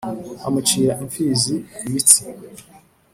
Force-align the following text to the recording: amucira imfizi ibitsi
amucira 0.47 0.93
imfizi 1.03 1.55
ibitsi 1.87 2.19